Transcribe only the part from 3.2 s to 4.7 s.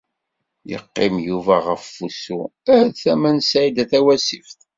n Saɛida Tawasift.